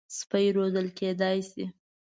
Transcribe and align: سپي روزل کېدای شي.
سپي 0.17 0.45
روزل 0.57 0.87
کېدای 0.99 1.37
شي. 1.49 1.65